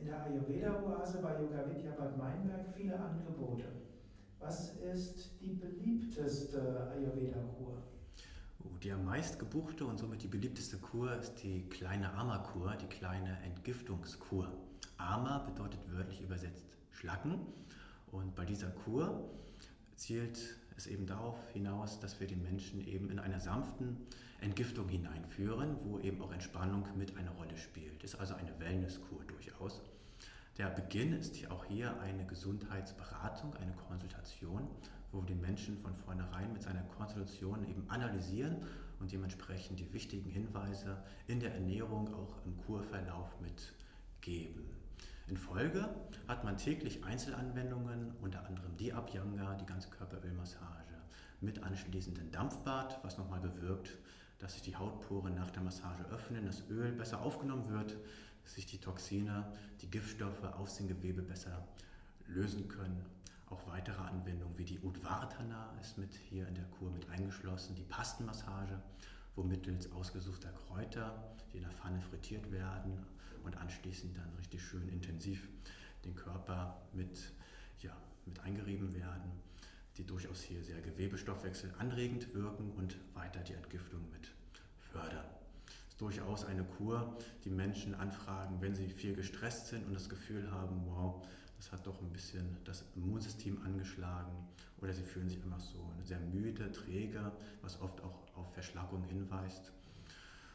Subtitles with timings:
[0.00, 3.64] in der Ayurveda-Oase bei Yoga Vidya Bad Meinberg viele Angebote.
[4.38, 7.82] Was ist die beliebteste Ayurveda-Kur?
[8.64, 12.86] Oh, die am meist gebuchte und somit die beliebteste Kur ist die kleine Ama-Kur, die
[12.86, 14.50] kleine Entgiftungskur.
[14.96, 17.40] Ama bedeutet wörtlich übersetzt Schlacken
[18.10, 19.30] und bei dieser Kur
[19.96, 23.98] zielt es eben darauf hinaus, dass wir den Menschen eben in einer sanften
[24.40, 28.02] Entgiftung hineinführen, wo eben auch Entspannung mit eine Rolle spielt.
[28.02, 29.82] Ist also eine Wellnesskur durchaus.
[30.56, 34.66] Der Beginn ist auch hier eine Gesundheitsberatung, eine Konsultation,
[35.12, 38.56] wo wir den Menschen von vornherein mit seiner Konsultation eben analysieren
[39.00, 44.64] und dementsprechend die wichtigen Hinweise in der Ernährung auch im Kurverlauf mitgeben.
[45.30, 45.88] In Folge
[46.26, 50.96] hat man täglich Einzelanwendungen, unter anderem die Abhyanga, die ganze Körperölmassage,
[51.40, 53.96] mit anschließendem Dampfbad, was nochmal bewirkt,
[54.40, 57.96] dass sich die Hautporen nach der Massage öffnen, das Öl besser aufgenommen wird,
[58.42, 59.46] sich die Toxine,
[59.80, 61.64] die Giftstoffe aus dem Gewebe besser
[62.26, 63.00] lösen können.
[63.50, 67.84] Auch weitere Anwendungen wie die Udvartana ist mit hier in der Kur mit eingeschlossen, die
[67.84, 68.82] Pastenmassage
[69.34, 72.98] wo mittels ausgesuchter Kräuter, die in der Pfanne frittiert werden
[73.44, 75.48] und anschließend dann richtig schön intensiv
[76.04, 77.32] den Körper mit,
[77.80, 79.30] ja, mit eingerieben werden,
[79.96, 84.30] die durchaus hier sehr Gewebestoffwechsel anregend wirken und weiter die Entgiftung mit
[84.78, 85.26] fördern.
[85.66, 90.08] Es ist durchaus eine Kur, die Menschen anfragen, wenn sie viel gestresst sind und das
[90.08, 91.26] Gefühl haben, wow,
[91.60, 94.32] das hat doch ein bisschen das Immunsystem angeschlagen
[94.80, 99.70] oder sie fühlen sich einfach so sehr müde, träge, was oft auch auf Verschlackung hinweist.